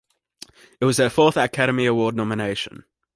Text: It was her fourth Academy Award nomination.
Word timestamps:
It 0.79 0.85
was 0.85 0.97
her 0.97 1.11
fourth 1.11 1.37
Academy 1.37 1.85
Award 1.85 2.15
nomination. 2.15 2.85